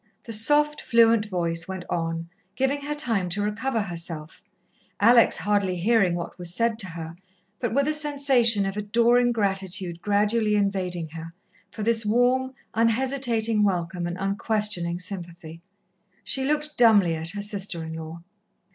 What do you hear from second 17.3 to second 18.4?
her sister in law.